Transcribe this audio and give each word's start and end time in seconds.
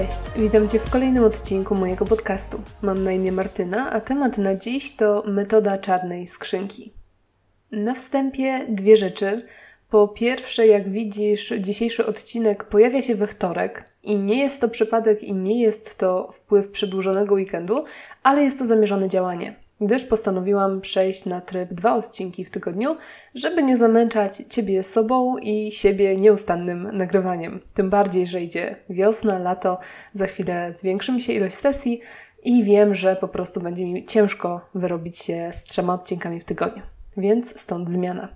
Cześć, 0.00 0.30
witam 0.36 0.68
Cię 0.68 0.78
w 0.78 0.90
kolejnym 0.90 1.24
odcinku 1.24 1.74
mojego 1.74 2.04
podcastu. 2.04 2.60
Mam 2.82 3.04
na 3.04 3.12
imię 3.12 3.32
Martyna, 3.32 3.90
a 3.90 4.00
temat 4.00 4.38
na 4.38 4.54
dziś 4.54 4.96
to 4.96 5.24
metoda 5.26 5.78
czarnej 5.78 6.26
skrzynki. 6.26 6.92
Na 7.72 7.94
wstępie 7.94 8.66
dwie 8.68 8.96
rzeczy. 8.96 9.46
Po 9.90 10.08
pierwsze, 10.08 10.66
jak 10.66 10.88
widzisz, 10.88 11.52
dzisiejszy 11.58 12.06
odcinek 12.06 12.64
pojawia 12.64 13.02
się 13.02 13.14
we 13.14 13.26
wtorek 13.26 13.84
i 14.02 14.16
nie 14.16 14.38
jest 14.38 14.60
to 14.60 14.68
przypadek 14.68 15.22
i 15.22 15.34
nie 15.34 15.62
jest 15.62 15.98
to 15.98 16.32
wpływ 16.32 16.70
przedłużonego 16.70 17.34
weekendu, 17.34 17.84
ale 18.22 18.42
jest 18.42 18.58
to 18.58 18.66
zamierzone 18.66 19.08
działanie 19.08 19.56
gdyż 19.80 20.04
postanowiłam 20.04 20.80
przejść 20.80 21.24
na 21.24 21.40
tryb 21.40 21.72
dwa 21.72 21.94
odcinki 21.94 22.44
w 22.44 22.50
tygodniu, 22.50 22.96
żeby 23.34 23.62
nie 23.62 23.78
zamęczać 23.78 24.36
Ciebie 24.36 24.82
sobą 24.82 25.38
i 25.38 25.72
siebie 25.72 26.16
nieustannym 26.16 26.96
nagrywaniem. 26.96 27.60
Tym 27.74 27.90
bardziej, 27.90 28.26
że 28.26 28.40
idzie 28.40 28.76
wiosna, 28.90 29.38
lato, 29.38 29.78
za 30.12 30.26
chwilę 30.26 30.72
zwiększy 30.72 31.12
mi 31.12 31.20
się 31.20 31.32
ilość 31.32 31.54
sesji 31.54 32.00
i 32.42 32.64
wiem, 32.64 32.94
że 32.94 33.16
po 33.16 33.28
prostu 33.28 33.60
będzie 33.60 33.84
mi 33.84 34.04
ciężko 34.04 34.60
wyrobić 34.74 35.18
się 35.18 35.50
z 35.52 35.64
trzema 35.64 35.94
odcinkami 35.94 36.40
w 36.40 36.44
tygodniu. 36.44 36.82
Więc 37.16 37.60
stąd 37.60 37.90
zmiana. 37.90 38.28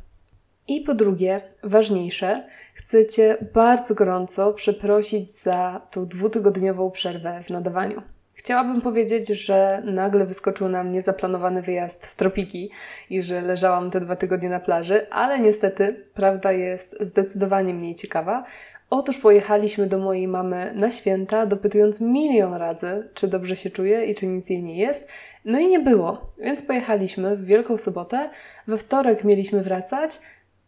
I 0.68 0.80
po 0.80 0.94
drugie, 0.94 1.40
ważniejsze, 1.62 2.46
chcę 2.74 3.06
Cię 3.06 3.36
bardzo 3.54 3.94
gorąco 3.94 4.52
przeprosić 4.52 5.30
za 5.30 5.80
tą 5.90 6.06
dwutygodniową 6.06 6.90
przerwę 6.90 7.42
w 7.42 7.50
nadawaniu. 7.50 8.02
Chciałabym 8.44 8.80
powiedzieć, 8.80 9.28
że 9.28 9.82
nagle 9.84 10.26
wyskoczył 10.26 10.68
nam 10.68 10.92
niezaplanowany 10.92 11.62
wyjazd 11.62 12.06
w 12.06 12.16
tropiki 12.16 12.70
i 13.10 13.22
że 13.22 13.40
leżałam 13.40 13.90
te 13.90 14.00
dwa 14.00 14.16
tygodnie 14.16 14.48
na 14.48 14.60
plaży, 14.60 15.10
ale 15.10 15.38
niestety 15.38 16.04
prawda 16.14 16.52
jest 16.52 16.96
zdecydowanie 17.00 17.74
mniej 17.74 17.94
ciekawa. 17.94 18.44
Otóż 18.90 19.18
pojechaliśmy 19.18 19.86
do 19.86 19.98
mojej 19.98 20.28
mamy 20.28 20.72
na 20.74 20.90
święta, 20.90 21.46
dopytując 21.46 22.00
milion 22.00 22.54
razy, 22.54 23.08
czy 23.14 23.28
dobrze 23.28 23.56
się 23.56 23.70
czuje 23.70 24.06
i 24.06 24.14
czy 24.14 24.26
nic 24.26 24.50
jej 24.50 24.62
nie 24.62 24.76
jest. 24.76 25.08
No 25.44 25.58
i 25.58 25.68
nie 25.68 25.80
było, 25.80 26.32
więc 26.38 26.62
pojechaliśmy 26.62 27.36
w 27.36 27.44
Wielką 27.44 27.76
Sobotę. 27.76 28.30
We 28.68 28.78
wtorek 28.78 29.24
mieliśmy 29.24 29.62
wracać, 29.62 30.20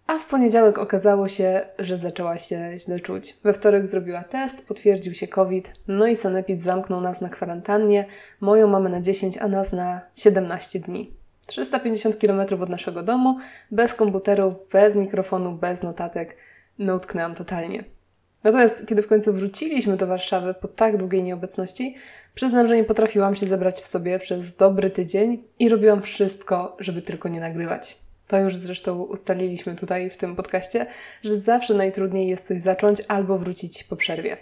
a 0.07 0.19
w 0.19 0.27
poniedziałek 0.27 0.79
okazało 0.79 1.29
się, 1.29 1.67
że 1.79 1.97
zaczęła 1.97 2.39
się 2.39 2.73
źle 2.77 3.01
czuć. 3.01 3.37
We 3.45 3.53
wtorek 3.53 3.87
zrobiła 3.87 4.25
test, 4.25 4.67
potwierdził 4.67 5.15
się 5.15 5.29
COVID, 5.29 5.73
no 5.89 6.07
i 6.07 6.17
Sanepid 6.17 6.63
zamknął 6.63 7.01
nas 7.01 7.21
na 7.21 7.29
kwarantannie, 7.29 8.07
moją 8.41 8.69
mamę 8.69 8.89
na 8.91 9.01
10, 9.01 9.39
a 9.39 9.49
nas 9.49 9.73
na 9.73 10.01
17 10.15 10.81
dni. 10.81 11.13
350 11.47 12.17
km 12.17 12.41
od 12.63 12.69
naszego 12.69 13.03
domu, 13.03 13.39
bez 13.71 13.95
komputerów, 13.95 14.55
bez 14.73 14.97
mikrofonu, 14.97 15.53
bez 15.53 15.83
notatek. 15.83 16.37
No 16.79 16.95
utknęłam 16.95 17.35
totalnie. 17.35 17.85
Natomiast 18.45 18.87
kiedy 18.87 19.03
w 19.03 19.07
końcu 19.07 19.33
wróciliśmy 19.33 19.97
do 19.97 20.07
Warszawy 20.07 20.55
po 20.55 20.69
tak 20.69 20.97
długiej 20.97 21.23
nieobecności, 21.23 21.97
przyznam, 22.35 22.67
że 22.67 22.77
nie 22.77 22.85
potrafiłam 22.85 23.37
się 23.37 23.47
zebrać 23.47 23.81
w 23.81 23.87
sobie 23.87 24.19
przez 24.19 24.57
dobry 24.57 24.91
tydzień 24.91 25.45
i 25.59 25.69
robiłam 25.69 26.03
wszystko, 26.03 26.77
żeby 26.81 27.03
tylko 27.03 27.29
nie 27.29 27.41
nagrywać. 27.41 28.06
To 28.29 28.39
już 28.39 28.57
zresztą 28.57 29.03
ustaliliśmy 29.03 29.77
tutaj 29.77 30.11
w 30.11 30.17
tym 30.17 30.37
podcaście, 30.37 30.87
że 31.23 31.39
zawsze 31.39 31.75
najtrudniej 31.75 32.29
jest 32.29 32.47
coś 32.47 32.59
zacząć 32.59 33.03
albo 33.09 33.39
wrócić 33.39 33.85
po 33.85 33.97
przerwie. 33.97 34.37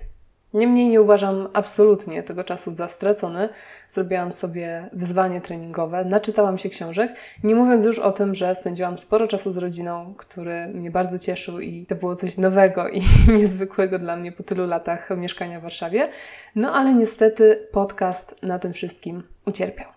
Niemniej 0.55 0.89
nie 0.89 1.03
uważam 1.03 1.49
absolutnie 1.53 2.23
tego 2.23 2.45
czasu 2.45 2.73
za 2.73 2.89
stracony. 2.89 3.49
Zrobiłam 3.89 4.33
sobie 4.33 4.89
wyzwanie 4.93 5.41
treningowe, 5.41 6.05
naczytałam 6.05 6.59
się 6.59 6.69
książek, 6.69 7.17
nie 7.45 7.55
mówiąc 7.55 7.85
już 7.85 7.99
o 7.99 8.13
tym, 8.13 8.35
że 8.35 8.55
spędziłam 8.55 8.99
sporo 8.99 9.27
czasu 9.27 9.51
z 9.51 9.57
rodziną, 9.57 10.15
który 10.17 10.67
mnie 10.67 10.91
bardzo 10.91 11.19
cieszył 11.19 11.61
i 11.61 11.87
to 11.87 11.95
było 11.95 12.17
coś 12.17 12.39
nowego 12.39 12.89
i 12.89 13.03
niezwykłego 13.39 13.99
dla 13.99 14.17
mnie 14.17 14.33
po 14.33 14.43
tylu 14.43 14.67
latach 14.67 15.11
mieszkania 15.17 15.61
w 15.61 15.63
Warszawie. 15.63 16.09
No 16.55 16.73
ale 16.73 16.95
niestety 16.95 17.69
podcast 17.73 18.43
na 18.43 18.59
tym 18.59 18.73
wszystkim 18.73 19.23
ucierpiał. 19.47 19.94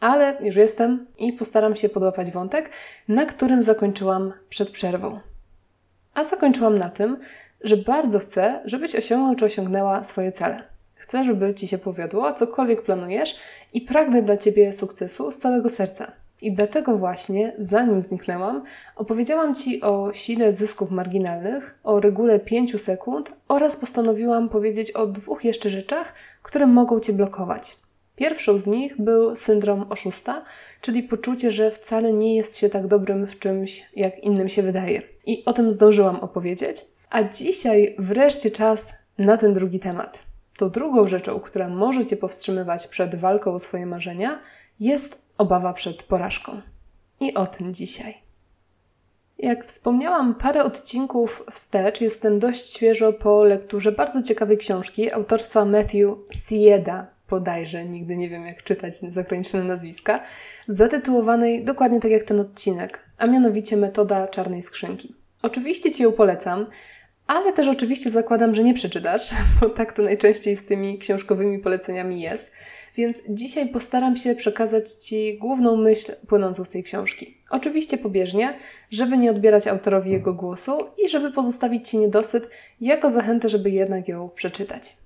Ale 0.00 0.36
już 0.40 0.56
jestem 0.56 1.06
i 1.18 1.32
postaram 1.32 1.76
się 1.76 1.88
podłapać 1.88 2.30
wątek, 2.30 2.70
na 3.08 3.26
którym 3.26 3.62
zakończyłam 3.62 4.32
przed 4.48 4.70
przerwą. 4.70 5.20
A 6.14 6.24
zakończyłam 6.24 6.78
na 6.78 6.88
tym, 6.88 7.16
że 7.60 7.76
bardzo 7.76 8.18
chcę, 8.18 8.60
żebyś 8.64 8.94
osiągnął 8.94 9.34
czy 9.34 9.44
osiągnęła 9.44 10.04
swoje 10.04 10.32
cele. 10.32 10.62
Chcę, 10.94 11.24
żeby 11.24 11.54
Ci 11.54 11.68
się 11.68 11.78
powiodło, 11.78 12.32
cokolwiek 12.32 12.82
planujesz 12.82 13.36
i 13.72 13.80
pragnę 13.80 14.22
dla 14.22 14.36
Ciebie 14.36 14.72
sukcesu 14.72 15.30
z 15.30 15.38
całego 15.38 15.68
serca. 15.68 16.12
I 16.42 16.52
dlatego 16.52 16.98
właśnie, 16.98 17.52
zanim 17.58 18.02
zniknęłam, 18.02 18.64
opowiedziałam 18.96 19.54
Ci 19.54 19.82
o 19.82 20.10
sile 20.12 20.52
zysków 20.52 20.90
marginalnych, 20.90 21.78
o 21.84 22.00
regule 22.00 22.40
5 22.40 22.80
sekund 22.80 23.32
oraz 23.48 23.76
postanowiłam 23.76 24.48
powiedzieć 24.48 24.90
o 24.90 25.06
dwóch 25.06 25.44
jeszcze 25.44 25.70
rzeczach, 25.70 26.12
które 26.42 26.66
mogą 26.66 27.00
Cię 27.00 27.12
blokować. 27.12 27.76
Pierwszą 28.18 28.58
z 28.58 28.66
nich 28.66 29.00
był 29.00 29.36
syndrom 29.36 29.86
oszusta, 29.90 30.44
czyli 30.80 31.02
poczucie, 31.02 31.50
że 31.50 31.70
wcale 31.70 32.12
nie 32.12 32.36
jest 32.36 32.58
się 32.58 32.68
tak 32.68 32.86
dobrym 32.86 33.26
w 33.26 33.38
czymś, 33.38 33.84
jak 33.96 34.18
innym 34.18 34.48
się 34.48 34.62
wydaje. 34.62 35.02
I 35.26 35.44
o 35.44 35.52
tym 35.52 35.70
zdążyłam 35.70 36.16
opowiedzieć. 36.16 36.76
A 37.10 37.22
dzisiaj 37.22 37.94
wreszcie 37.98 38.50
czas 38.50 38.92
na 39.18 39.36
ten 39.36 39.54
drugi 39.54 39.80
temat. 39.80 40.22
Tą 40.56 40.70
drugą 40.70 41.08
rzeczą, 41.08 41.40
która 41.40 41.68
może 41.68 42.04
Cię 42.04 42.16
powstrzymywać 42.16 42.86
przed 42.86 43.14
walką 43.14 43.54
o 43.54 43.58
swoje 43.58 43.86
marzenia, 43.86 44.38
jest 44.80 45.22
obawa 45.38 45.72
przed 45.72 46.02
porażką. 46.02 46.60
I 47.20 47.34
o 47.34 47.46
tym 47.46 47.74
dzisiaj. 47.74 48.14
Jak 49.38 49.64
wspomniałam 49.64 50.34
parę 50.34 50.64
odcinków 50.64 51.44
wstecz, 51.50 52.00
jestem 52.00 52.38
dość 52.38 52.74
świeżo 52.74 53.12
po 53.12 53.44
lekturze 53.44 53.92
bardzo 53.92 54.22
ciekawej 54.22 54.58
książki 54.58 55.12
autorstwa 55.12 55.64
Matthew 55.64 56.10
Sieda 56.32 57.17
bodajże, 57.30 57.84
nigdy 57.84 58.16
nie 58.16 58.28
wiem 58.28 58.46
jak 58.46 58.62
czytać 58.62 58.94
zagraniczne 58.94 59.64
nazwiska, 59.64 60.20
zatytułowanej 60.68 61.64
dokładnie 61.64 62.00
tak 62.00 62.10
jak 62.10 62.22
ten 62.22 62.40
odcinek, 62.40 63.04
a 63.18 63.26
mianowicie 63.26 63.76
Metoda 63.76 64.28
Czarnej 64.28 64.62
Skrzynki. 64.62 65.14
Oczywiście 65.42 65.92
Ci 65.92 66.02
ją 66.02 66.12
polecam, 66.12 66.66
ale 67.26 67.52
też 67.52 67.68
oczywiście 67.68 68.10
zakładam, 68.10 68.54
że 68.54 68.64
nie 68.64 68.74
przeczytasz, 68.74 69.30
bo 69.60 69.68
tak 69.68 69.92
to 69.92 70.02
najczęściej 70.02 70.56
z 70.56 70.64
tymi 70.64 70.98
książkowymi 70.98 71.58
poleceniami 71.58 72.20
jest. 72.20 72.52
Więc 72.96 73.22
dzisiaj 73.28 73.68
postaram 73.68 74.16
się 74.16 74.34
przekazać 74.34 74.90
Ci 74.90 75.38
główną 75.38 75.76
myśl 75.76 76.12
płynącą 76.28 76.64
z 76.64 76.70
tej 76.70 76.82
książki. 76.82 77.38
Oczywiście 77.50 77.98
pobieżnie, 77.98 78.58
żeby 78.90 79.18
nie 79.18 79.30
odbierać 79.30 79.66
autorowi 79.66 80.10
jego 80.10 80.34
głosu 80.34 80.86
i 81.04 81.08
żeby 81.08 81.32
pozostawić 81.32 81.88
Ci 81.88 81.98
niedosyt, 81.98 82.50
jako 82.80 83.10
zachętę, 83.10 83.48
żeby 83.48 83.70
jednak 83.70 84.08
ją 84.08 84.28
przeczytać. 84.28 84.96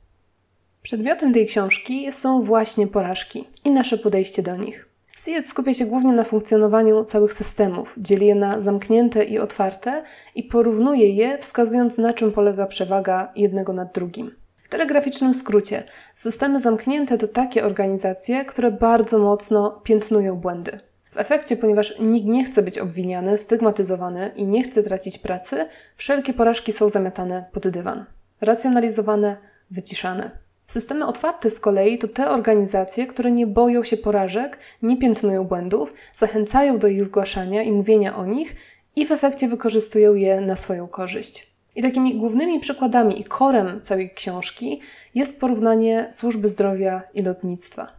Przedmiotem 0.82 1.32
tej 1.32 1.46
książki 1.46 2.12
są 2.12 2.42
właśnie 2.42 2.86
porażki 2.86 3.44
i 3.64 3.70
nasze 3.70 3.98
podejście 3.98 4.42
do 4.42 4.56
nich. 4.56 4.88
Siet 5.16 5.48
skupia 5.48 5.74
się 5.74 5.86
głównie 5.86 6.12
na 6.12 6.24
funkcjonowaniu 6.24 7.04
całych 7.04 7.32
systemów, 7.32 7.94
dzieli 7.98 8.26
je 8.26 8.34
na 8.34 8.60
zamknięte 8.60 9.24
i 9.24 9.38
otwarte 9.38 10.02
i 10.34 10.42
porównuje 10.42 11.10
je, 11.10 11.38
wskazując 11.38 11.98
na 11.98 12.12
czym 12.12 12.32
polega 12.32 12.66
przewaga 12.66 13.32
jednego 13.36 13.72
nad 13.72 13.94
drugim. 13.94 14.34
W 14.62 14.68
telegraficznym 14.68 15.34
skrócie, 15.34 15.82
systemy 16.14 16.60
zamknięte 16.60 17.18
to 17.18 17.28
takie 17.28 17.64
organizacje, 17.64 18.44
które 18.44 18.70
bardzo 18.70 19.18
mocno 19.18 19.80
piętnują 19.84 20.36
błędy. 20.36 20.78
W 21.10 21.16
efekcie, 21.16 21.56
ponieważ 21.56 21.98
nikt 22.00 22.26
nie 22.26 22.44
chce 22.44 22.62
być 22.62 22.78
obwiniany, 22.78 23.38
stygmatyzowany 23.38 24.32
i 24.36 24.44
nie 24.44 24.62
chce 24.62 24.82
tracić 24.82 25.18
pracy, 25.18 25.66
wszelkie 25.96 26.32
porażki 26.32 26.72
są 26.72 26.88
zamiatane 26.88 27.44
pod 27.52 27.68
dywan. 27.68 28.04
Racjonalizowane, 28.40 29.36
wyciszane. 29.70 30.41
Systemy 30.72 31.06
otwarte 31.06 31.50
z 31.50 31.60
kolei 31.60 31.98
to 31.98 32.08
te 32.08 32.30
organizacje, 32.30 33.06
które 33.06 33.30
nie 33.30 33.46
boją 33.46 33.84
się 33.84 33.96
porażek, 33.96 34.58
nie 34.82 34.96
piętnują 34.96 35.44
błędów, 35.44 35.94
zachęcają 36.14 36.78
do 36.78 36.88
ich 36.88 37.04
zgłaszania 37.04 37.62
i 37.62 37.72
mówienia 37.72 38.16
o 38.16 38.26
nich 38.26 38.56
i 38.96 39.06
w 39.06 39.12
efekcie 39.12 39.48
wykorzystują 39.48 40.14
je 40.14 40.40
na 40.40 40.56
swoją 40.56 40.88
korzyść. 40.88 41.46
I 41.76 41.82
takimi 41.82 42.18
głównymi 42.18 42.60
przykładami 42.60 43.20
i 43.20 43.24
korem 43.24 43.80
całej 43.82 44.10
książki 44.14 44.80
jest 45.14 45.40
porównanie 45.40 46.08
służby 46.10 46.48
zdrowia 46.48 47.02
i 47.14 47.22
lotnictwa. 47.22 47.92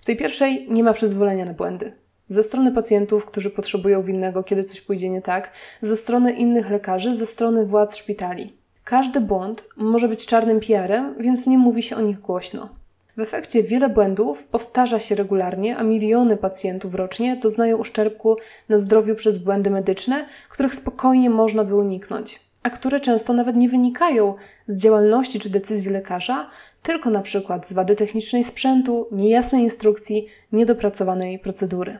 W 0.00 0.04
tej 0.04 0.16
pierwszej 0.16 0.66
nie 0.70 0.84
ma 0.84 0.92
przyzwolenia 0.92 1.44
na 1.44 1.52
błędy. 1.54 1.92
Ze 2.28 2.42
strony 2.42 2.72
pacjentów, 2.72 3.24
którzy 3.24 3.50
potrzebują 3.50 4.02
winnego, 4.02 4.42
kiedy 4.42 4.64
coś 4.64 4.80
pójdzie 4.80 5.10
nie 5.10 5.22
tak, 5.22 5.50
ze 5.82 5.96
strony 5.96 6.32
innych 6.32 6.70
lekarzy, 6.70 7.16
ze 7.16 7.26
strony 7.26 7.66
władz 7.66 7.96
szpitali. 7.96 8.59
Każdy 8.90 9.20
błąd 9.20 9.64
może 9.76 10.08
być 10.08 10.26
czarnym 10.26 10.60
PR-em, 10.60 11.14
więc 11.18 11.46
nie 11.46 11.58
mówi 11.58 11.82
się 11.82 11.96
o 11.96 12.00
nich 12.00 12.20
głośno. 12.20 12.68
W 13.16 13.20
efekcie 13.20 13.62
wiele 13.62 13.88
błędów 13.88 14.44
powtarza 14.44 15.00
się 15.00 15.14
regularnie, 15.14 15.76
a 15.76 15.82
miliony 15.82 16.36
pacjentów 16.36 16.94
rocznie 16.94 17.36
doznają 17.36 17.76
uszczerbku 17.76 18.36
na 18.68 18.78
zdrowiu 18.78 19.14
przez 19.14 19.38
błędy 19.38 19.70
medyczne, 19.70 20.26
których 20.48 20.74
spokojnie 20.74 21.30
można 21.30 21.64
by 21.64 21.74
uniknąć, 21.74 22.40
a 22.62 22.70
które 22.70 23.00
często 23.00 23.32
nawet 23.32 23.56
nie 23.56 23.68
wynikają 23.68 24.34
z 24.66 24.82
działalności 24.82 25.38
czy 25.38 25.50
decyzji 25.50 25.90
lekarza, 25.90 26.50
tylko 26.82 27.10
na 27.10 27.22
przykład 27.22 27.66
z 27.66 27.72
wady 27.72 27.96
technicznej 27.96 28.44
sprzętu, 28.44 29.08
niejasnej 29.12 29.62
instrukcji, 29.62 30.26
niedopracowanej 30.52 31.38
procedury. 31.38 31.98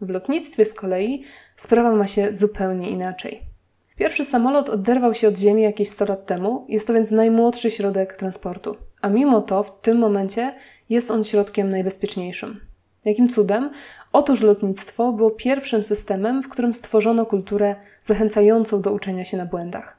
W 0.00 0.10
lotnictwie 0.10 0.64
z 0.64 0.74
kolei 0.74 1.24
sprawa 1.56 1.92
ma 1.92 2.06
się 2.06 2.34
zupełnie 2.34 2.90
inaczej. 2.90 3.53
Pierwszy 3.96 4.24
samolot 4.24 4.68
oderwał 4.68 5.14
się 5.14 5.28
od 5.28 5.38
Ziemi 5.38 5.62
jakieś 5.62 5.88
100 5.88 6.04
lat 6.04 6.26
temu, 6.26 6.66
jest 6.68 6.86
to 6.86 6.92
więc 6.94 7.10
najmłodszy 7.10 7.70
środek 7.70 8.16
transportu, 8.16 8.76
a 9.02 9.08
mimo 9.08 9.40
to 9.40 9.62
w 9.62 9.80
tym 9.80 9.98
momencie 9.98 10.54
jest 10.88 11.10
on 11.10 11.24
środkiem 11.24 11.68
najbezpieczniejszym. 11.68 12.60
Jakim 13.04 13.28
cudem? 13.28 13.70
Otóż 14.12 14.40
lotnictwo 14.40 15.12
było 15.12 15.30
pierwszym 15.30 15.84
systemem, 15.84 16.42
w 16.42 16.48
którym 16.48 16.74
stworzono 16.74 17.26
kulturę 17.26 17.76
zachęcającą 18.02 18.80
do 18.80 18.92
uczenia 18.92 19.24
się 19.24 19.36
na 19.36 19.46
błędach. 19.46 19.96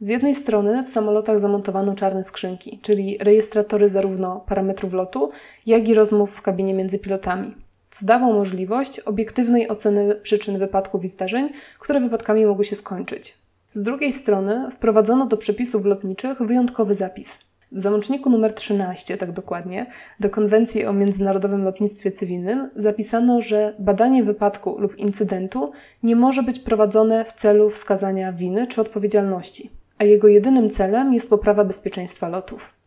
Z 0.00 0.08
jednej 0.08 0.34
strony 0.34 0.82
w 0.82 0.88
samolotach 0.88 1.40
zamontowano 1.40 1.94
czarne 1.94 2.24
skrzynki, 2.24 2.78
czyli 2.82 3.18
rejestratory 3.20 3.88
zarówno 3.88 4.40
parametrów 4.40 4.92
lotu, 4.92 5.30
jak 5.66 5.88
i 5.88 5.94
rozmów 5.94 6.36
w 6.36 6.42
kabinie 6.42 6.74
między 6.74 6.98
pilotami, 6.98 7.54
co 7.90 8.06
dało 8.06 8.32
możliwość 8.32 9.00
obiektywnej 9.00 9.68
oceny 9.68 10.14
przyczyn 10.14 10.58
wypadków 10.58 11.04
i 11.04 11.08
zdarzeń, 11.08 11.50
które 11.78 12.00
wypadkami 12.00 12.46
mogły 12.46 12.64
się 12.64 12.76
skończyć. 12.76 13.34
Z 13.72 13.82
drugiej 13.82 14.12
strony 14.12 14.70
wprowadzono 14.70 15.26
do 15.26 15.36
przepisów 15.36 15.84
lotniczych 15.84 16.42
wyjątkowy 16.42 16.94
zapis. 16.94 17.38
W 17.72 17.80
załączniku 17.80 18.30
numer 18.30 18.54
13, 18.54 19.16
tak 19.16 19.32
dokładnie, 19.32 19.86
do 20.20 20.30
Konwencji 20.30 20.86
o 20.86 20.92
Międzynarodowym 20.92 21.64
Lotnictwie 21.64 22.12
Cywilnym 22.12 22.70
zapisano, 22.76 23.40
że 23.40 23.74
badanie 23.78 24.24
wypadku 24.24 24.78
lub 24.78 24.98
incydentu 24.98 25.72
nie 26.02 26.16
może 26.16 26.42
być 26.42 26.60
prowadzone 26.60 27.24
w 27.24 27.32
celu 27.32 27.70
wskazania 27.70 28.32
winy 28.32 28.66
czy 28.66 28.80
odpowiedzialności, 28.80 29.70
a 29.98 30.04
jego 30.04 30.28
jedynym 30.28 30.70
celem 30.70 31.14
jest 31.14 31.30
poprawa 31.30 31.64
bezpieczeństwa 31.64 32.28
lotów. 32.28 32.77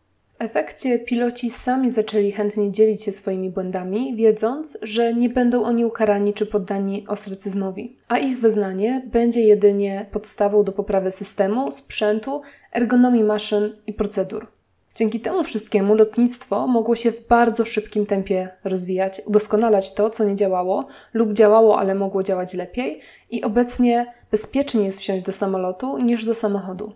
Efekcie 0.42 0.98
piloci 0.98 1.50
sami 1.50 1.90
zaczęli 1.90 2.32
chętnie 2.32 2.72
dzielić 2.72 3.02
się 3.02 3.12
swoimi 3.12 3.50
błędami, 3.50 4.16
wiedząc, 4.16 4.78
że 4.82 5.14
nie 5.14 5.28
będą 5.28 5.64
oni 5.64 5.84
ukarani 5.84 6.34
czy 6.34 6.46
poddani 6.46 7.04
ostracyzmowi, 7.08 7.96
a 8.08 8.18
ich 8.18 8.40
wyznanie 8.40 9.02
będzie 9.12 9.40
jedynie 9.40 10.06
podstawą 10.12 10.64
do 10.64 10.72
poprawy 10.72 11.10
systemu, 11.10 11.72
sprzętu, 11.72 12.42
ergonomii 12.72 13.24
maszyn 13.24 13.76
i 13.86 13.92
procedur. 13.92 14.46
Dzięki 14.94 15.20
temu 15.20 15.44
wszystkiemu 15.44 15.94
lotnictwo 15.94 16.66
mogło 16.66 16.96
się 16.96 17.12
w 17.12 17.28
bardzo 17.28 17.64
szybkim 17.64 18.06
tempie 18.06 18.48
rozwijać, 18.64 19.22
udoskonalać 19.26 19.94
to, 19.94 20.10
co 20.10 20.24
nie 20.24 20.34
działało 20.34 20.86
lub 21.14 21.32
działało, 21.32 21.78
ale 21.78 21.94
mogło 21.94 22.22
działać 22.22 22.54
lepiej, 22.54 23.00
i 23.30 23.42
obecnie 23.42 24.06
bezpiecznie 24.30 24.84
jest 24.84 25.00
wsiąść 25.00 25.24
do 25.24 25.32
samolotu 25.32 25.98
niż 25.98 26.24
do 26.24 26.34
samochodu. 26.34 26.92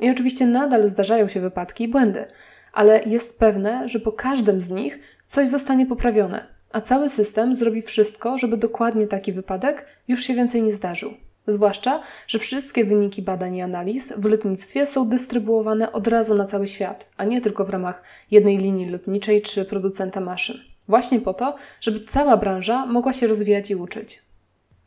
I 0.00 0.10
oczywiście 0.10 0.46
nadal 0.46 0.88
zdarzają 0.88 1.28
się 1.28 1.40
wypadki 1.40 1.84
i 1.84 1.88
błędy, 1.88 2.26
ale 2.72 3.02
jest 3.02 3.38
pewne, 3.38 3.88
że 3.88 4.00
po 4.00 4.12
każdym 4.12 4.60
z 4.60 4.70
nich 4.70 4.98
coś 5.26 5.48
zostanie 5.48 5.86
poprawione, 5.86 6.46
a 6.72 6.80
cały 6.80 7.08
system 7.08 7.54
zrobi 7.54 7.82
wszystko, 7.82 8.38
żeby 8.38 8.56
dokładnie 8.56 9.06
taki 9.06 9.32
wypadek 9.32 9.86
już 10.08 10.20
się 10.20 10.34
więcej 10.34 10.62
nie 10.62 10.72
zdarzył. 10.72 11.14
Zwłaszcza, 11.46 12.02
że 12.26 12.38
wszystkie 12.38 12.84
wyniki 12.84 13.22
badań 13.22 13.56
i 13.56 13.62
analiz 13.62 14.12
w 14.16 14.24
lotnictwie 14.24 14.86
są 14.86 15.08
dystrybuowane 15.08 15.92
od 15.92 16.08
razu 16.08 16.34
na 16.34 16.44
cały 16.44 16.68
świat, 16.68 17.08
a 17.16 17.24
nie 17.24 17.40
tylko 17.40 17.64
w 17.64 17.70
ramach 17.70 18.02
jednej 18.30 18.58
linii 18.58 18.90
lotniczej 18.90 19.42
czy 19.42 19.64
producenta 19.64 20.20
maszyn. 20.20 20.56
Właśnie 20.88 21.20
po 21.20 21.34
to, 21.34 21.54
żeby 21.80 22.04
cała 22.04 22.36
branża 22.36 22.86
mogła 22.86 23.12
się 23.12 23.26
rozwijać 23.26 23.70
i 23.70 23.76
uczyć. 23.76 24.22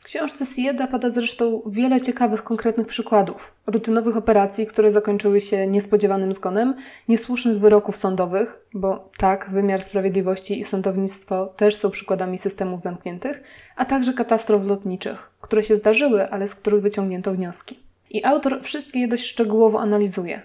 W 0.03 0.05
książce 0.05 0.45
Sieda 0.45 0.87
pada 0.87 1.09
zresztą 1.09 1.61
wiele 1.65 2.01
ciekawych, 2.01 2.43
konkretnych 2.43 2.87
przykładów. 2.87 3.53
Rutynowych 3.67 4.17
operacji, 4.17 4.65
które 4.65 4.91
zakończyły 4.91 5.41
się 5.41 5.67
niespodziewanym 5.67 6.33
zgonem, 6.33 6.75
niesłusznych 7.07 7.59
wyroków 7.59 7.97
sądowych, 7.97 8.65
bo 8.73 9.09
tak, 9.17 9.49
wymiar 9.49 9.81
sprawiedliwości 9.81 10.59
i 10.59 10.63
sądownictwo 10.63 11.45
też 11.45 11.75
są 11.75 11.91
przykładami 11.91 12.37
systemów 12.37 12.81
zamkniętych, 12.81 13.43
a 13.75 13.85
także 13.85 14.13
katastrof 14.13 14.65
lotniczych, 14.65 15.31
które 15.41 15.63
się 15.63 15.75
zdarzyły, 15.75 16.29
ale 16.29 16.47
z 16.47 16.55
których 16.55 16.81
wyciągnięto 16.81 17.31
wnioski. 17.31 17.79
I 18.09 18.25
autor 18.25 18.59
wszystkie 18.63 18.99
je 18.99 19.07
dość 19.07 19.25
szczegółowo 19.25 19.81
analizuje. 19.81 20.41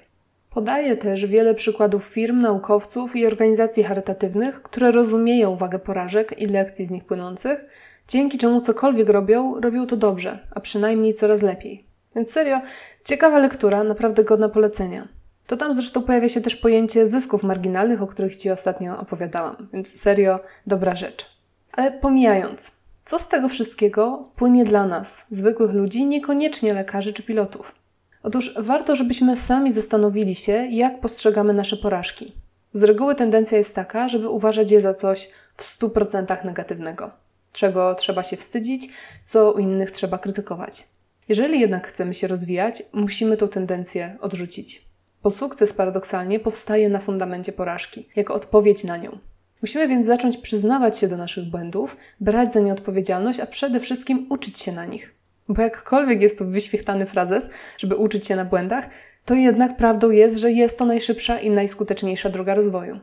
Podaje 0.50 0.96
też 0.96 1.26
wiele 1.26 1.54
przykładów 1.54 2.04
firm, 2.04 2.40
naukowców 2.40 3.16
i 3.16 3.26
organizacji 3.26 3.84
charytatywnych, 3.84 4.62
które 4.62 4.90
rozumieją 4.90 5.56
wagę 5.56 5.78
porażek 5.78 6.42
i 6.42 6.46
lekcji 6.46 6.86
z 6.86 6.90
nich 6.90 7.04
płynących, 7.04 7.64
dzięki 8.08 8.38
czemu 8.38 8.60
cokolwiek 8.60 9.08
robią, 9.08 9.60
robią 9.60 9.86
to 9.86 9.96
dobrze, 9.96 10.38
a 10.50 10.60
przynajmniej 10.60 11.14
coraz 11.14 11.42
lepiej. 11.42 11.84
Więc 12.16 12.30
serio, 12.30 12.60
ciekawa 13.04 13.38
lektura, 13.38 13.84
naprawdę 13.84 14.24
godna 14.24 14.48
polecenia. 14.48 15.08
To 15.46 15.56
tam 15.56 15.74
zresztą 15.74 16.02
pojawia 16.02 16.28
się 16.28 16.40
też 16.40 16.56
pojęcie 16.56 17.06
zysków 17.06 17.42
marginalnych, 17.42 18.02
o 18.02 18.06
których 18.06 18.36
Ci 18.36 18.50
ostatnio 18.50 18.98
opowiadałam, 18.98 19.68
więc 19.72 20.00
serio, 20.00 20.40
dobra 20.66 20.96
rzecz. 20.96 21.26
Ale 21.72 21.92
pomijając, 21.92 22.72
co 23.04 23.18
z 23.18 23.28
tego 23.28 23.48
wszystkiego 23.48 24.28
płynie 24.36 24.64
dla 24.64 24.86
nas, 24.86 25.26
zwykłych 25.30 25.74
ludzi, 25.74 26.06
niekoniecznie 26.06 26.74
lekarzy 26.74 27.12
czy 27.12 27.22
pilotów? 27.22 27.74
Otóż 28.22 28.54
warto, 28.58 28.96
żebyśmy 28.96 29.36
sami 29.36 29.72
zastanowili 29.72 30.34
się, 30.34 30.52
jak 30.52 31.00
postrzegamy 31.00 31.54
nasze 31.54 31.76
porażki. 31.76 32.32
Z 32.72 32.82
reguły 32.82 33.14
tendencja 33.14 33.58
jest 33.58 33.74
taka, 33.74 34.08
żeby 34.08 34.28
uważać 34.28 34.70
je 34.70 34.80
za 34.80 34.94
coś 34.94 35.30
w 35.56 35.62
100% 35.62 36.44
negatywnego 36.44 37.10
czego 37.52 37.94
trzeba 37.94 38.22
się 38.22 38.36
wstydzić, 38.36 38.88
co 39.22 39.52
u 39.52 39.58
innych 39.58 39.90
trzeba 39.90 40.18
krytykować. 40.18 40.84
Jeżeli 41.28 41.60
jednak 41.60 41.86
chcemy 41.86 42.14
się 42.14 42.26
rozwijać, 42.26 42.82
musimy 42.92 43.36
tę 43.36 43.48
tendencję 43.48 44.16
odrzucić. 44.20 44.82
Bo 45.22 45.30
sukces 45.30 45.72
paradoksalnie 45.72 46.40
powstaje 46.40 46.88
na 46.88 46.98
fundamencie 46.98 47.52
porażki, 47.52 48.08
jako 48.16 48.34
odpowiedź 48.34 48.84
na 48.84 48.96
nią. 48.96 49.18
Musimy 49.62 49.88
więc 49.88 50.06
zacząć 50.06 50.36
przyznawać 50.36 50.98
się 50.98 51.08
do 51.08 51.16
naszych 51.16 51.50
błędów, 51.50 51.96
brać 52.20 52.54
za 52.54 52.60
nie 52.60 52.72
odpowiedzialność, 52.72 53.40
a 53.40 53.46
przede 53.46 53.80
wszystkim 53.80 54.26
uczyć 54.30 54.58
się 54.58 54.72
na 54.72 54.84
nich. 54.84 55.14
Bo 55.48 55.62
jakkolwiek 55.62 56.20
jest 56.20 56.38
to 56.38 56.44
wyświechtany 56.44 57.06
frazes, 57.06 57.48
żeby 57.78 57.96
uczyć 57.96 58.26
się 58.26 58.36
na 58.36 58.44
błędach, 58.44 58.88
to 59.24 59.34
jednak 59.34 59.76
prawdą 59.76 60.10
jest, 60.10 60.36
że 60.36 60.52
jest 60.52 60.78
to 60.78 60.84
najszybsza 60.84 61.40
i 61.40 61.50
najskuteczniejsza 61.50 62.30
droga 62.30 62.54
rozwoju. 62.54 63.00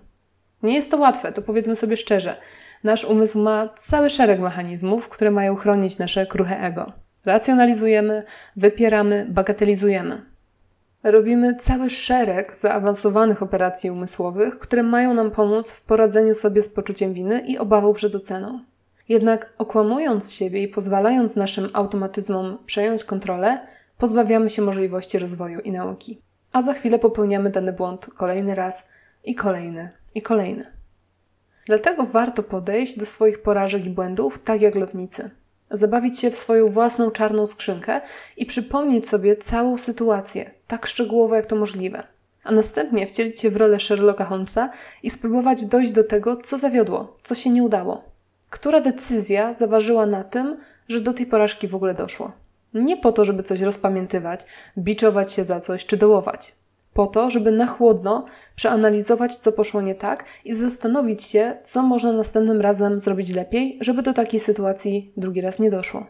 Nie 0.66 0.74
jest 0.74 0.92
to 0.92 0.98
łatwe, 0.98 1.32
to 1.32 1.42
powiedzmy 1.42 1.76
sobie 1.76 1.98
szczerze. 1.98 2.38
Nasz 2.84 3.06
umysł 3.06 3.40
ma 3.40 3.70
cały 3.78 4.10
szereg 4.10 4.40
mechanizmów, 4.40 5.10
które 5.10 5.32
mają 5.32 5.56
chronić 5.56 5.98
nasze 5.98 6.26
kruche 6.26 6.60
ego. 6.60 6.92
Racjonalizujemy, 7.26 8.24
wypieramy, 8.56 9.28
bagatelizujemy. 9.30 10.22
Robimy 11.04 11.56
cały 11.56 11.90
szereg 11.90 12.56
zaawansowanych 12.56 13.44
operacji 13.44 13.92
umysłowych, 13.92 14.60
które 14.60 14.84
mają 14.84 15.14
nam 15.14 15.32
pomóc 15.32 15.72
w 15.72 15.86
poradzeniu 15.86 16.36
sobie 16.36 16.62
z 16.62 16.70
poczuciem 16.70 17.14
winy 17.14 17.40
i 17.40 17.58
obawą 17.58 17.94
przed 17.94 18.16
oceną. 18.16 18.60
Jednak 19.10 19.54
okłamując 19.58 20.34
siebie 20.34 20.64
i 20.64 20.68
pozwalając 20.68 21.36
naszym 21.36 21.70
automatyzmom 21.74 22.58
przejąć 22.66 23.04
kontrolę, 23.04 23.60
pozbawiamy 23.98 24.50
się 24.50 24.62
możliwości 24.62 25.20
rozwoju 25.20 25.60
i 25.60 25.72
nauki. 25.72 26.22
A 26.54 26.62
za 26.62 26.74
chwilę 26.74 27.00
popełniamy 27.00 27.50
dany 27.50 27.74
błąd 27.74 28.06
kolejny 28.16 28.56
raz 28.56 28.88
i 29.26 29.36
kolejny 29.36 29.90
i 30.16 30.22
kolejny. 30.22 30.66
Dlatego 31.66 32.06
warto 32.06 32.44
podejść 32.44 33.00
do 33.00 33.06
swoich 33.06 33.42
porażek 33.42 33.86
i 33.86 33.90
błędów 33.90 34.40
tak 34.40 34.62
jak 34.62 34.76
lotnicy. 34.76 35.30
Zabawić 35.72 36.20
się 36.20 36.32
w 36.32 36.38
swoją 36.38 36.70
własną 36.70 37.12
czarną 37.12 37.46
skrzynkę 37.46 38.02
i 38.38 38.46
przypomnieć 38.46 39.10
sobie 39.10 39.38
całą 39.38 39.78
sytuację, 39.78 40.52
tak 40.68 40.86
szczegółowo 40.86 41.36
jak 41.36 41.46
to 41.46 41.56
możliwe. 41.56 42.04
A 42.44 42.52
następnie 42.52 43.08
wcielić 43.08 43.40
się 43.40 43.50
w 43.50 43.58
rolę 43.58 43.80
Sherlocka 43.80 44.26
Holmesa 44.26 44.70
i 45.04 45.10
spróbować 45.10 45.66
dojść 45.66 45.92
do 45.92 46.04
tego, 46.04 46.38
co 46.38 46.58
zawiodło, 46.58 47.18
co 47.24 47.36
się 47.36 47.50
nie 47.50 47.64
udało. 47.64 48.04
Która 48.50 48.82
decyzja 48.82 49.54
zaważyła 49.54 50.06
na 50.06 50.24
tym, 50.24 50.58
że 50.90 51.02
do 51.02 51.14
tej 51.14 51.26
porażki 51.26 51.68
w 51.68 51.76
ogóle 51.76 51.94
doszło? 51.94 52.32
Nie 52.74 52.98
po 52.98 53.12
to, 53.12 53.26
żeby 53.26 53.44
coś 53.44 53.62
rozpamiętywać, 53.62 54.46
biczować 54.78 55.34
się 55.34 55.44
za 55.44 55.60
coś 55.60 55.86
czy 55.86 55.98
dołować 55.98 56.54
po 56.96 57.08
to, 57.08 57.32
żeby 57.32 57.52
na 57.52 57.68
chłodno 57.68 58.26
przeanalizować, 58.56 59.36
co 59.36 59.52
poszło 59.52 59.82
nie 59.82 59.96
tak 59.96 60.26
i 60.46 60.54
zastanowić 60.54 61.24
się, 61.24 61.58
co 61.64 61.84
można 61.84 62.12
następnym 62.12 62.62
razem 62.62 63.00
zrobić 63.00 63.36
lepiej, 63.36 63.78
żeby 63.82 64.02
do 64.02 64.14
takiej 64.14 64.40
sytuacji 64.40 65.12
drugi 65.18 65.42
raz 65.42 65.60
nie 65.60 65.70
doszło. 65.70 66.06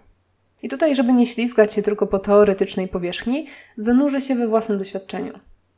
I 0.63 0.69
tutaj, 0.69 0.95
żeby 0.95 1.13
nie 1.13 1.25
ślizgać 1.25 1.73
się 1.73 1.81
tylko 1.81 2.07
po 2.07 2.19
teoretycznej 2.19 2.87
powierzchni, 2.87 3.47
zanurzę 3.77 4.21
się 4.21 4.35
we 4.35 4.47
własnym 4.47 4.77
doświadczeniu. 4.77 5.33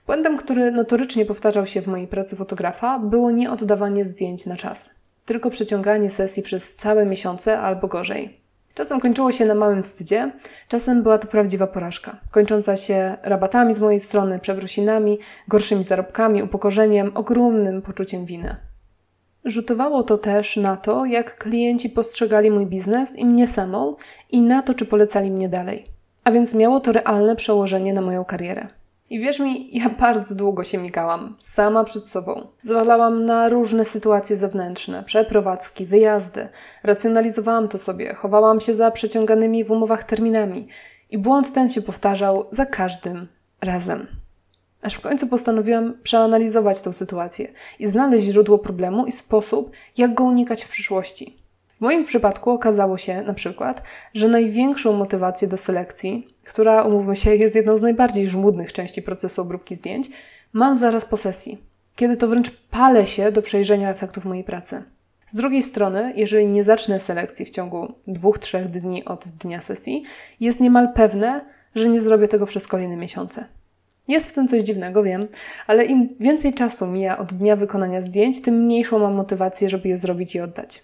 Błędem, 0.06 0.38
który 0.38 0.72
notorycznie 0.72 1.26
powtarzał 1.26 1.68
się 1.68 1.82
w 1.82 1.88
mojej 1.88 2.08
pracy 2.08 2.36
fotografa, 2.36 3.00
było 3.00 3.32
nie 3.32 3.52
oddawanie 3.52 4.06
zdjęć 4.06 4.46
na 4.46 4.56
czas, 4.56 4.96
tylko 5.26 5.50
przeciąganie 5.50 6.12
sesji 6.12 6.44
przez 6.44 6.76
całe 6.76 7.06
miesiące 7.06 7.60
albo 7.60 7.88
gorzej. 7.88 8.47
Czasem 8.78 9.00
kończyło 9.00 9.32
się 9.32 9.46
na 9.46 9.56
małym 9.56 9.84
wstydzie, 9.84 10.32
czasem 10.68 11.04
była 11.04 11.18
to 11.18 11.28
prawdziwa 11.28 11.68
porażka, 11.68 12.18
kończąca 12.32 12.78
się 12.78 13.18
rabatami 13.24 13.74
z 13.74 13.80
mojej 13.80 14.00
strony, 14.00 14.40
przeprosinami, 14.40 15.20
gorszymi 15.48 15.84
zarobkami, 15.84 16.44
upokorzeniem, 16.44 17.12
ogromnym 17.16 17.82
poczuciem 17.82 18.26
winy. 18.26 18.56
Rzutowało 19.46 20.04
to 20.04 20.18
też 20.18 20.58
na 20.58 20.76
to, 20.76 21.06
jak 21.06 21.38
klienci 21.38 21.90
postrzegali 21.90 22.52
mój 22.52 22.66
biznes 22.66 23.16
i 23.16 23.26
mnie 23.26 23.48
samą, 23.48 23.96
i 24.30 24.42
na 24.42 24.62
to, 24.62 24.74
czy 24.74 24.86
polecali 24.86 25.32
mnie 25.32 25.50
dalej. 25.50 25.86
A 26.24 26.32
więc 26.32 26.54
miało 26.54 26.80
to 26.80 26.92
realne 26.92 27.36
przełożenie 27.36 27.94
na 27.94 28.02
moją 28.02 28.26
karierę. 28.26 28.68
I 29.10 29.20
wierz 29.20 29.40
mi, 29.40 29.78
ja 29.78 29.90
bardzo 30.00 30.36
długo 30.36 30.64
się 30.64 30.78
migałam, 30.78 31.36
sama 31.40 31.84
przed 31.84 32.10
sobą. 32.10 32.48
Zwalałam 32.62 33.26
na 33.26 33.50
różne 33.50 33.86
sytuacje 33.86 34.36
zewnętrzne, 34.36 35.04
przeprowadzki, 35.04 35.86
wyjazdy. 35.86 36.50
Racjonalizowałam 36.84 37.68
to 37.68 37.78
sobie, 37.78 38.14
chowałam 38.14 38.62
się 38.62 38.76
za 38.76 38.92
przeciąganymi 38.92 39.64
w 39.64 39.72
umowach 39.72 40.04
terminami. 40.04 40.68
I 41.10 41.18
błąd 41.18 41.54
ten 41.54 41.70
się 41.70 41.82
powtarzał 41.82 42.46
za 42.52 42.66
każdym 42.66 43.28
razem. 43.62 44.08
Aż 44.82 44.94
w 44.94 45.02
końcu 45.02 45.28
postanowiłam 45.28 45.94
przeanalizować 46.04 46.82
tę 46.82 46.94
sytuację 46.94 47.48
i 47.80 47.88
znaleźć 47.88 48.26
źródło 48.26 48.60
problemu 48.60 49.06
i 49.06 49.12
sposób, 49.12 49.72
jak 49.98 50.14
go 50.14 50.24
unikać 50.24 50.64
w 50.64 50.70
przyszłości. 50.70 51.38
W 51.78 51.82
moim 51.82 52.06
przypadku 52.06 52.52
okazało 52.52 52.98
się 52.98 53.22
na 53.22 53.34
przykład, 53.34 53.84
że 54.14 54.28
największą 54.28 54.94
motywację 54.94 55.48
do 55.48 55.58
selekcji, 55.58 56.28
która, 56.48 56.84
umówmy 56.84 57.16
się, 57.16 57.36
jest 57.36 57.56
jedną 57.56 57.78
z 57.78 57.82
najbardziej 57.82 58.28
żmudnych 58.28 58.74
części 58.74 59.02
procesu 59.02 59.42
obróbki 59.42 59.76
zdjęć, 59.76 60.10
mam 60.54 60.76
zaraz 60.76 61.06
po 61.06 61.18
sesji, 61.18 61.58
kiedy 61.96 62.18
to 62.18 62.28
wręcz 62.28 62.52
palę 62.72 63.08
się 63.08 63.32
do 63.32 63.42
przejrzenia 63.42 63.90
efektów 63.90 64.26
mojej 64.26 64.44
pracy. 64.44 64.84
Z 65.28 65.36
drugiej 65.36 65.64
strony, 65.64 66.14
jeżeli 66.16 66.48
nie 66.48 66.64
zacznę 66.64 67.00
selekcji 67.00 67.46
w 67.46 67.50
ciągu 67.50 67.94
dwóch, 68.08 68.40
trzech 68.40 68.68
dni 68.68 69.06
od 69.06 69.28
dnia 69.28 69.62
sesji, 69.62 70.04
jest 70.40 70.60
niemal 70.60 70.94
pewne, 70.94 71.46
że 71.76 71.90
nie 71.90 72.02
zrobię 72.02 72.28
tego 72.28 72.46
przez 72.46 72.68
kolejne 72.68 72.98
miesiące. 72.98 73.46
Jest 74.08 74.30
w 74.30 74.34
tym 74.34 74.48
coś 74.48 74.64
dziwnego, 74.64 75.04
wiem, 75.04 75.28
ale 75.68 75.86
im 75.86 76.10
więcej 76.20 76.54
czasu 76.54 76.88
mija 76.88 77.18
od 77.18 77.34
dnia 77.34 77.56
wykonania 77.56 78.02
zdjęć, 78.02 78.42
tym 78.42 78.56
mniejszą 78.56 79.00
mam 79.00 79.14
motywację, 79.14 79.70
żeby 79.70 79.90
je 79.90 79.98
zrobić 79.98 80.36
i 80.36 80.40
oddać. 80.40 80.84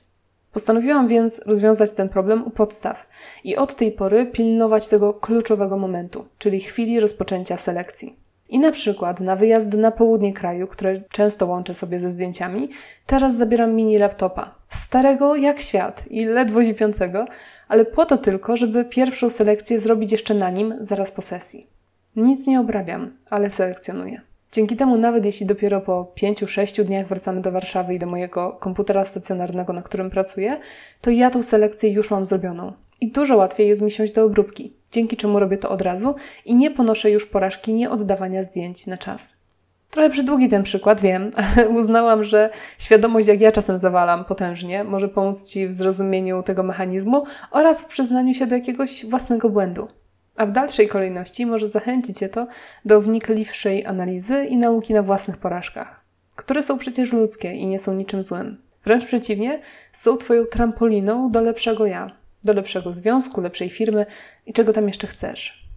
Postanowiłam 0.53 1.07
więc 1.07 1.41
rozwiązać 1.45 1.91
ten 1.91 2.09
problem 2.09 2.43
u 2.43 2.49
podstaw 2.49 3.07
i 3.43 3.55
od 3.55 3.75
tej 3.75 3.91
pory 3.91 4.25
pilnować 4.25 4.87
tego 4.87 5.13
kluczowego 5.13 5.77
momentu, 5.77 6.25
czyli 6.37 6.59
chwili 6.59 6.99
rozpoczęcia 6.99 7.57
selekcji. 7.57 8.15
I 8.49 8.59
na 8.59 8.71
przykład 8.71 9.19
na 9.19 9.35
wyjazd 9.35 9.73
na 9.73 9.91
południe 9.91 10.33
kraju, 10.33 10.67
które 10.67 11.01
często 11.09 11.45
łączę 11.45 11.73
sobie 11.73 11.99
ze 11.99 12.09
zdjęciami, 12.09 12.69
teraz 13.05 13.37
zabieram 13.37 13.75
mini 13.75 13.97
laptopa. 13.97 14.55
Starego 14.69 15.35
jak 15.35 15.59
świat 15.59 16.03
i 16.09 16.25
ledwo 16.25 16.63
zipiącego, 16.63 17.25
ale 17.67 17.85
po 17.85 18.05
to 18.05 18.17
tylko, 18.17 18.57
żeby 18.57 18.85
pierwszą 18.85 19.29
selekcję 19.29 19.79
zrobić 19.79 20.11
jeszcze 20.11 20.33
na 20.33 20.49
nim 20.49 20.75
zaraz 20.79 21.11
po 21.11 21.21
sesji. 21.21 21.67
Nic 22.15 22.47
nie 22.47 22.59
obrabiam, 22.59 23.17
ale 23.29 23.49
selekcjonuję. 23.49 24.21
Dzięki 24.53 24.75
temu, 24.75 24.97
nawet 24.97 25.25
jeśli 25.25 25.45
dopiero 25.45 25.81
po 25.81 26.11
5-6 26.15 26.83
dniach 26.83 27.07
wracamy 27.07 27.41
do 27.41 27.51
Warszawy 27.51 27.93
i 27.93 27.99
do 27.99 28.07
mojego 28.07 28.57
komputera 28.59 29.05
stacjonarnego, 29.05 29.73
na 29.73 29.81
którym 29.81 30.09
pracuję, 30.09 30.59
to 31.01 31.11
ja 31.11 31.29
tą 31.29 31.43
selekcję 31.43 31.89
już 31.91 32.11
mam 32.11 32.25
zrobioną. 32.25 32.73
I 33.01 33.11
dużo 33.11 33.37
łatwiej 33.37 33.67
jest 33.67 33.81
mi 33.81 33.91
siąść 33.91 34.13
do 34.13 34.25
obróbki, 34.25 34.73
dzięki 34.91 35.17
czemu 35.17 35.39
robię 35.39 35.57
to 35.57 35.69
od 35.69 35.81
razu 35.81 36.15
i 36.45 36.55
nie 36.55 36.71
ponoszę 36.71 37.11
już 37.11 37.25
porażki 37.25 37.73
nieoddawania 37.73 38.43
zdjęć 38.43 38.87
na 38.87 38.97
czas. 38.97 39.43
Trochę 39.89 40.09
przydługi 40.09 40.49
ten 40.49 40.63
przykład, 40.63 41.01
wiem, 41.01 41.31
ale 41.55 41.69
uznałam, 41.69 42.23
że 42.23 42.49
świadomość, 42.79 43.27
jak 43.27 43.41
ja 43.41 43.51
czasem 43.51 43.77
zawalam 43.77 44.25
potężnie, 44.25 44.83
może 44.83 45.09
pomóc 45.09 45.49
Ci 45.49 45.67
w 45.67 45.73
zrozumieniu 45.73 46.43
tego 46.43 46.63
mechanizmu 46.63 47.25
oraz 47.51 47.81
w 47.81 47.85
przyznaniu 47.85 48.33
się 48.33 48.47
do 48.47 48.55
jakiegoś 48.55 49.05
własnego 49.05 49.49
błędu. 49.49 49.87
A 50.35 50.45
w 50.45 50.51
dalszej 50.51 50.87
kolejności 50.87 51.45
może 51.45 51.67
zachęcić 51.67 52.17
Cię 52.17 52.29
to 52.29 52.47
do 52.85 53.01
wnikliwszej 53.01 53.85
analizy 53.85 54.45
i 54.45 54.57
nauki 54.57 54.93
na 54.93 55.03
własnych 55.03 55.37
porażkach, 55.37 56.05
które 56.35 56.63
są 56.63 56.77
przecież 56.77 57.13
ludzkie 57.13 57.53
i 57.53 57.67
nie 57.67 57.79
są 57.79 57.93
niczym 57.93 58.23
złym. 58.23 58.57
Wręcz 58.85 59.05
przeciwnie, 59.05 59.59
są 59.91 60.17
Twoją 60.17 60.45
trampoliną 60.45 61.31
do 61.31 61.41
lepszego 61.41 61.85
ja, 61.85 62.11
do 62.43 62.53
lepszego 62.53 62.93
związku, 62.93 63.41
lepszej 63.41 63.69
firmy 63.69 64.05
i 64.45 64.53
czego 64.53 64.73
tam 64.73 64.87
jeszcze 64.87 65.07
chcesz. 65.07 65.67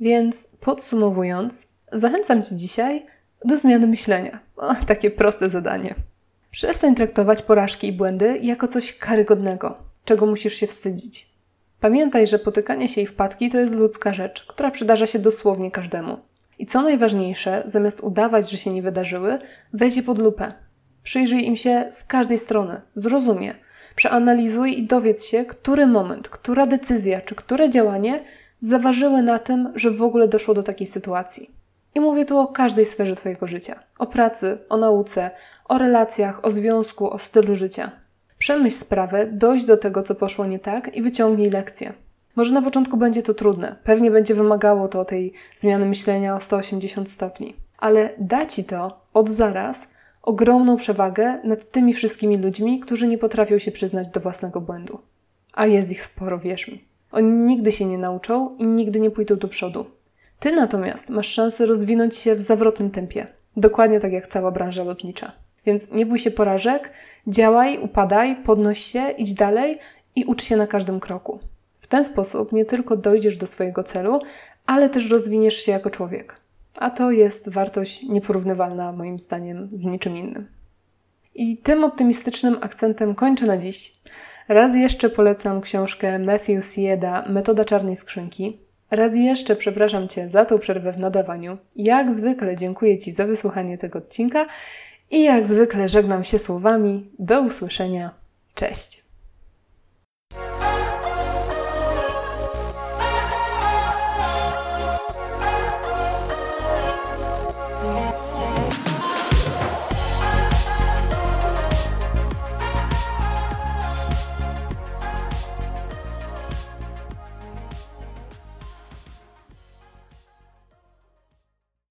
Więc 0.00 0.48
podsumowując, 0.60 1.68
zachęcam 1.92 2.42
Cię 2.42 2.56
dzisiaj 2.56 3.06
do 3.44 3.56
zmiany 3.56 3.86
myślenia. 3.86 4.38
O, 4.56 4.74
takie 4.74 5.10
proste 5.10 5.50
zadanie. 5.50 5.94
Przestań 6.50 6.94
traktować 6.94 7.42
porażki 7.42 7.86
i 7.86 7.92
błędy 7.92 8.38
jako 8.42 8.68
coś 8.68 8.98
karygodnego, 8.98 9.78
czego 10.04 10.26
musisz 10.26 10.54
się 10.54 10.66
wstydzić. 10.66 11.31
Pamiętaj, 11.82 12.26
że 12.26 12.38
potykanie 12.38 12.88
się 12.88 13.00
i 13.00 13.06
wpadki 13.06 13.50
to 13.50 13.58
jest 13.58 13.74
ludzka 13.74 14.12
rzecz, 14.12 14.46
która 14.46 14.70
przydarza 14.70 15.06
się 15.06 15.18
dosłownie 15.18 15.70
każdemu. 15.70 16.18
I 16.58 16.66
co 16.66 16.82
najważniejsze, 16.82 17.62
zamiast 17.66 18.00
udawać, 18.00 18.50
że 18.50 18.58
się 18.58 18.70
nie 18.70 18.82
wydarzyły, 18.82 19.38
weź 19.72 19.96
je 19.96 20.02
pod 20.02 20.18
lupę. 20.18 20.52
Przyjrzyj 21.02 21.46
im 21.46 21.56
się 21.56 21.86
z 21.90 22.04
każdej 22.04 22.38
strony, 22.38 22.80
zrozumie, 22.94 23.54
przeanalizuj 23.96 24.78
i 24.78 24.86
dowiedz 24.86 25.24
się, 25.24 25.44
który 25.44 25.86
moment, 25.86 26.28
która 26.28 26.66
decyzja 26.66 27.20
czy 27.20 27.34
które 27.34 27.70
działanie 27.70 28.24
zaważyły 28.60 29.22
na 29.22 29.38
tym, 29.38 29.72
że 29.74 29.90
w 29.90 30.02
ogóle 30.02 30.28
doszło 30.28 30.54
do 30.54 30.62
takiej 30.62 30.86
sytuacji. 30.86 31.50
I 31.94 32.00
mówię 32.00 32.24
tu 32.24 32.38
o 32.38 32.46
każdej 32.46 32.86
sferze 32.86 33.16
Twojego 33.16 33.46
życia: 33.46 33.80
o 33.98 34.06
pracy, 34.06 34.58
o 34.68 34.76
nauce, 34.76 35.30
o 35.64 35.78
relacjach, 35.78 36.44
o 36.44 36.50
związku, 36.50 37.10
o 37.10 37.18
stylu 37.18 37.54
życia. 37.54 38.01
Przemyśl 38.42 38.76
sprawę, 38.76 39.26
dojść 39.26 39.64
do 39.64 39.76
tego, 39.76 40.02
co 40.02 40.14
poszło 40.14 40.46
nie 40.46 40.58
tak 40.58 40.96
i 40.96 41.02
wyciągnij 41.02 41.50
lekcję. 41.50 41.92
Może 42.36 42.52
na 42.52 42.62
początku 42.62 42.96
będzie 42.96 43.22
to 43.22 43.34
trudne, 43.34 43.76
pewnie 43.84 44.10
będzie 44.10 44.34
wymagało 44.34 44.88
to 44.88 45.04
tej 45.04 45.32
zmiany 45.56 45.86
myślenia 45.86 46.36
o 46.36 46.40
180 46.40 47.10
stopni, 47.10 47.56
ale 47.78 48.10
da 48.18 48.46
ci 48.46 48.64
to 48.64 49.00
od 49.14 49.30
zaraz 49.30 49.88
ogromną 50.22 50.76
przewagę 50.76 51.40
nad 51.44 51.68
tymi 51.68 51.94
wszystkimi 51.94 52.36
ludźmi, 52.36 52.80
którzy 52.80 53.08
nie 53.08 53.18
potrafią 53.18 53.58
się 53.58 53.72
przyznać 53.72 54.08
do 54.08 54.20
własnego 54.20 54.60
błędu. 54.60 54.98
A 55.52 55.66
jest 55.66 55.92
ich 55.92 56.02
sporo, 56.02 56.38
wierz 56.38 56.68
mi. 56.68 56.84
Oni 57.12 57.30
nigdy 57.30 57.72
się 57.72 57.86
nie 57.86 57.98
nauczą 57.98 58.56
i 58.56 58.66
nigdy 58.66 59.00
nie 59.00 59.10
pójdą 59.10 59.36
do 59.36 59.48
przodu. 59.48 59.86
Ty 60.40 60.52
natomiast 60.52 61.08
masz 61.08 61.28
szansę 61.28 61.66
rozwinąć 61.66 62.16
się 62.16 62.34
w 62.34 62.42
zawrotnym 62.42 62.90
tempie, 62.90 63.26
dokładnie 63.56 64.00
tak 64.00 64.12
jak 64.12 64.26
cała 64.26 64.50
branża 64.50 64.84
lotnicza. 64.84 65.32
Więc 65.66 65.90
nie 65.90 66.06
bój 66.06 66.18
się 66.18 66.30
porażek, 66.30 66.90
działaj, 67.26 67.78
upadaj, 67.78 68.36
podnoś 68.36 68.78
się, 68.78 69.10
idź 69.10 69.34
dalej 69.34 69.78
i 70.16 70.24
ucz 70.24 70.42
się 70.42 70.56
na 70.56 70.66
każdym 70.66 71.00
kroku. 71.00 71.38
W 71.80 71.86
ten 71.86 72.04
sposób 72.04 72.52
nie 72.52 72.64
tylko 72.64 72.96
dojdziesz 72.96 73.36
do 73.36 73.46
swojego 73.46 73.82
celu, 73.82 74.20
ale 74.66 74.88
też 74.90 75.10
rozwiniesz 75.10 75.56
się 75.56 75.72
jako 75.72 75.90
człowiek. 75.90 76.36
A 76.74 76.90
to 76.90 77.10
jest 77.10 77.48
wartość 77.48 78.02
nieporównywalna 78.02 78.92
moim 78.92 79.18
zdaniem 79.18 79.68
z 79.72 79.84
niczym 79.84 80.16
innym. 80.16 80.46
I 81.34 81.56
tym 81.56 81.84
optymistycznym 81.84 82.58
akcentem 82.60 83.14
kończę 83.14 83.46
na 83.46 83.58
dziś. 83.58 83.92
Raz 84.48 84.74
jeszcze 84.74 85.10
polecam 85.10 85.60
książkę 85.60 86.18
Matthew 86.18 86.64
Sieda 86.64 87.24
Metoda 87.28 87.64
czarnej 87.64 87.96
skrzynki. 87.96 88.58
Raz 88.90 89.16
jeszcze 89.16 89.56
przepraszam 89.56 90.08
Cię 90.08 90.30
za 90.30 90.44
tą 90.44 90.58
przerwę 90.58 90.92
w 90.92 90.98
nadawaniu. 90.98 91.58
Jak 91.76 92.12
zwykle 92.12 92.56
dziękuję 92.56 92.98
Ci 92.98 93.12
za 93.12 93.26
wysłuchanie 93.26 93.78
tego 93.78 93.98
odcinka 93.98 94.46
i 95.12 95.22
jak 95.22 95.46
zwykle 95.46 95.88
żegnam 95.88 96.24
się 96.24 96.38
słowami 96.38 97.10
do 97.18 97.40
usłyszenia. 97.40 98.10
Cześć! 98.54 99.01